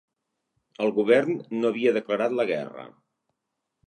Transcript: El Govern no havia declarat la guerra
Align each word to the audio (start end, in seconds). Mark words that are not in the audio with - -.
El 0.85 0.93
Govern 0.95 1.35
no 1.57 1.69
havia 1.71 1.91
declarat 1.97 2.33
la 2.39 2.47
guerra 2.53 2.87